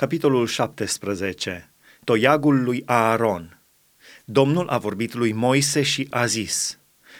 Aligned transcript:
Capitolul 0.00 0.46
17. 0.46 1.72
Toiagul 2.04 2.62
lui 2.62 2.82
Aaron. 2.86 3.62
Domnul 4.24 4.68
a 4.68 4.78
vorbit 4.78 5.14
lui 5.14 5.32
Moise 5.32 5.82
și 5.82 6.06
a 6.10 6.26
zis, 6.26 6.78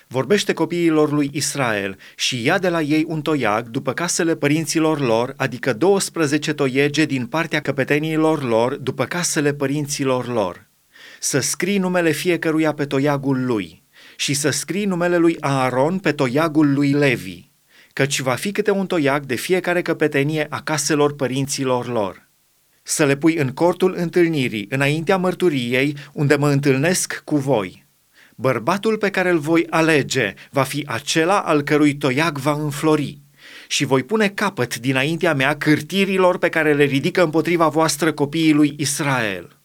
Vorbește 0.09 0.53
copiilor 0.53 1.12
lui 1.12 1.30
Israel 1.33 1.99
și 2.17 2.45
ia 2.45 2.59
de 2.59 2.69
la 2.69 2.80
ei 2.80 3.04
un 3.06 3.22
toiag 3.22 3.69
după 3.69 3.93
casele 3.93 4.37
părinților 4.37 5.01
lor, 5.01 5.35
adică 5.37 5.72
12 5.72 6.53
toiege 6.53 7.04
din 7.04 7.27
partea 7.27 7.61
căpeteniilor 7.61 8.43
lor 8.43 8.75
după 8.77 9.05
casele 9.05 9.55
părinților 9.55 10.27
lor. 10.27 10.67
Să 11.21 11.41
scrii 11.41 11.79
numele 11.79 12.11
fiecăruia 12.11 12.73
pe 12.75 12.87
toiagul 12.87 13.45
lui 13.45 13.83
și 14.17 14.35
să 14.35 14.51
scrii 14.51 14.85
numele 14.85 15.17
lui 15.17 15.37
Aaron 15.41 15.99
pe 15.99 16.13
toiagul 16.13 16.73
lui 16.73 16.91
Levi, 16.93 17.51
căci 17.93 18.21
va 18.21 18.35
fi 18.35 18.53
câte 18.53 18.71
un 18.71 18.87
toiag 18.87 19.25
de 19.25 19.35
fiecare 19.35 19.83
căpetenie 19.83 20.47
a 20.51 20.63
caselor 20.63 21.15
părinților 21.15 21.87
lor 21.87 22.27
să 22.89 23.05
le 23.05 23.16
pui 23.16 23.36
în 23.36 23.48
cortul 23.48 23.94
întâlnirii, 23.96 24.67
înaintea 24.68 25.17
mărturiei, 25.17 25.96
unde 26.13 26.36
mă 26.36 26.50
întâlnesc 26.50 27.22
cu 27.25 27.36
voi. 27.36 27.86
Bărbatul 28.35 28.99
pe 28.99 29.11
care 29.11 29.30
îl 29.30 29.39
voi 29.39 29.67
alege 29.71 30.35
va 30.50 30.63
fi 30.63 30.85
acela 30.86 31.39
al 31.39 31.63
cărui 31.63 31.94
toiag 31.94 32.39
va 32.39 32.53
înflori 32.53 33.19
și 33.66 33.84
voi 33.84 34.03
pune 34.03 34.28
capăt 34.28 34.78
dinaintea 34.78 35.34
mea 35.34 35.56
cârtirilor 35.56 36.39
pe 36.39 36.48
care 36.48 36.75
le 36.75 36.84
ridică 36.84 37.22
împotriva 37.22 37.69
voastră 37.69 38.12
copiii 38.12 38.53
lui 38.53 38.75
Israel. 38.78 39.58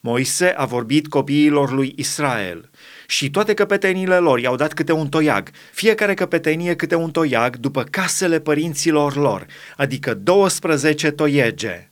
Moise 0.00 0.46
a 0.46 0.64
vorbit 0.64 1.08
copiilor 1.08 1.72
lui 1.72 1.92
Israel 1.96 2.70
și 3.06 3.30
toate 3.30 3.54
căpetenile 3.54 4.16
lor 4.16 4.38
i-au 4.38 4.56
dat 4.56 4.72
câte 4.72 4.92
un 4.92 5.08
toiag, 5.08 5.50
fiecare 5.72 6.14
căpetenie 6.14 6.74
câte 6.74 6.94
un 6.94 7.10
toiag 7.10 7.56
după 7.56 7.82
casele 7.82 8.40
părinților 8.40 9.16
lor, 9.16 9.46
adică 9.76 10.14
12 10.14 11.10
toiege. 11.10 11.87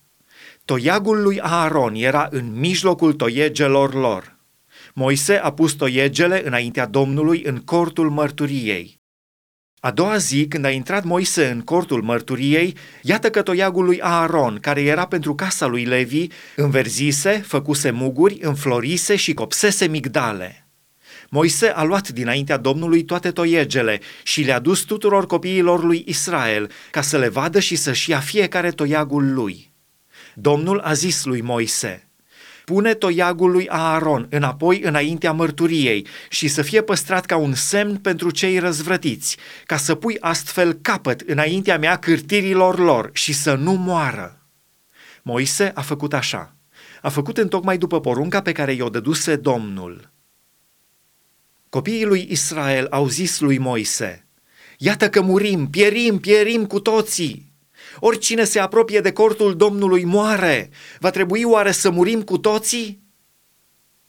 Toiagul 0.67 1.23
lui 1.23 1.41
Aaron 1.41 1.95
era 1.95 2.29
în 2.31 2.59
mijlocul 2.59 3.13
toiegelor 3.13 3.95
lor. 3.95 4.37
Moise 4.95 5.35
a 5.35 5.53
pus 5.53 5.73
toiegele 5.73 6.47
înaintea 6.47 6.87
Domnului 6.87 7.43
în 7.43 7.57
cortul 7.57 8.11
mărturiei. 8.11 9.01
A 9.81 9.91
doua 9.91 10.17
zi, 10.17 10.47
când 10.49 10.65
a 10.65 10.71
intrat 10.71 11.05
Moise 11.05 11.47
în 11.47 11.61
cortul 11.61 12.03
mărturiei, 12.03 12.77
iată 13.03 13.31
că 13.31 13.43
toiagul 13.43 13.85
lui 13.85 14.01
Aaron, 14.01 14.59
care 14.61 14.83
era 14.83 15.07
pentru 15.07 15.35
casa 15.35 15.67
lui 15.67 15.85
Levi, 15.85 16.27
înverzise, 16.57 17.31
făcuse 17.47 17.91
muguri, 17.91 18.39
înflorise 18.41 19.17
și 19.17 19.35
copsese 19.35 19.87
migdale. 19.87 20.69
Moise 21.31 21.67
a 21.67 21.83
luat 21.83 22.09
dinaintea 22.09 22.57
Domnului 22.57 23.05
toate 23.05 23.31
toiegele 23.31 24.01
și 24.23 24.43
le-a 24.43 24.59
dus 24.59 24.81
tuturor 24.81 25.27
copiilor 25.27 25.85
lui 25.85 26.05
Israel, 26.07 26.71
ca 26.91 27.01
să 27.01 27.19
le 27.19 27.29
vadă 27.29 27.61
și 27.61 27.77
să-și 27.77 28.11
ia 28.11 28.21
fiecare 28.21 28.71
toiagul 28.71 29.33
lui. 29.33 29.75
Domnul 30.39 30.81
a 30.81 30.93
zis 30.93 31.25
lui 31.25 31.41
Moise, 31.41 32.09
pune 32.65 32.95
toiagul 32.95 33.51
lui 33.51 33.69
Aaron 33.69 34.27
înapoi 34.31 34.81
înaintea 34.81 35.33
mărturiei 35.33 36.07
și 36.29 36.49
să 36.49 36.63
fie 36.63 36.83
păstrat 36.83 37.27
ca 37.27 37.37
un 37.37 37.55
semn 37.55 37.97
pentru 37.97 38.31
cei 38.31 38.59
răzvrătiți, 38.59 39.37
ca 39.67 39.77
să 39.77 39.95
pui 39.95 40.17
astfel 40.21 40.73
capăt 40.73 41.21
înaintea 41.21 41.79
mea 41.79 41.97
cârtirilor 41.97 42.79
lor 42.79 43.11
și 43.13 43.33
să 43.33 43.55
nu 43.55 43.73
moară. 43.73 44.47
Moise 45.23 45.73
a 45.75 45.81
făcut 45.81 46.13
așa. 46.13 46.57
A 47.03 47.09
făcut 47.09 47.39
întocmai 47.39 47.79
după 47.79 48.01
porunca 48.01 48.43
pe 48.43 48.53
care 48.53 48.73
i-o 48.73 48.89
dăduse 48.89 49.37
Domnul. 49.37 50.11
Copiii 51.69 52.05
lui 52.05 52.27
Israel 52.31 52.87
au 52.91 53.09
zis 53.09 53.41
lui 53.41 53.59
Moise, 53.59 54.27
Iată 54.79 55.09
că 55.09 55.21
murim, 55.21 55.71
pierim, 55.71 56.19
pierim 56.19 56.67
cu 56.67 56.81
toții. 56.81 57.46
Oricine 58.01 58.45
se 58.45 58.59
apropie 58.59 59.01
de 59.01 59.13
cortul 59.13 59.57
Domnului 59.57 60.05
moare. 60.05 60.71
Va 60.99 61.11
trebui 61.11 61.43
oare 61.43 61.71
să 61.71 61.91
murim 61.91 62.23
cu 62.23 62.39
toții? 62.39 63.06